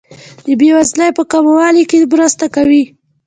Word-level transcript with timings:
د 0.45 0.47
بیوزلۍ 0.59 1.09
په 1.17 1.23
کمولو 1.31 1.83
کې 1.89 1.99
مرسته 2.13 2.45
کوي. 2.55 2.83